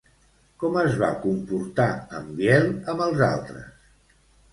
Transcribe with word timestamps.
Com 0.61 0.77
es 0.83 0.95
va 1.01 1.09
comportar 1.25 1.87
en 2.21 2.31
Biel 2.39 2.65
amb 2.95 3.05
els 3.07 3.23
altres? 3.27 4.17